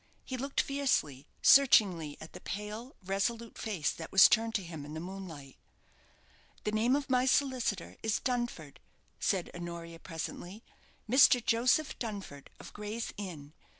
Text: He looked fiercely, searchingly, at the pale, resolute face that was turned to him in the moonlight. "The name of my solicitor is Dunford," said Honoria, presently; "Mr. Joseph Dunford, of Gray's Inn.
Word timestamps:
He 0.25 0.35
looked 0.35 0.61
fiercely, 0.61 1.27
searchingly, 1.43 2.17
at 2.19 2.33
the 2.33 2.39
pale, 2.41 2.95
resolute 3.05 3.55
face 3.59 3.91
that 3.91 4.11
was 4.11 4.27
turned 4.27 4.55
to 4.55 4.63
him 4.63 4.83
in 4.83 4.95
the 4.95 4.99
moonlight. 4.99 5.57
"The 6.63 6.71
name 6.71 6.95
of 6.95 7.07
my 7.07 7.27
solicitor 7.27 7.95
is 8.01 8.19
Dunford," 8.19 8.79
said 9.19 9.51
Honoria, 9.53 9.99
presently; 9.99 10.63
"Mr. 11.07 11.39
Joseph 11.45 11.99
Dunford, 11.99 12.47
of 12.59 12.73
Gray's 12.73 13.13
Inn. 13.15 13.53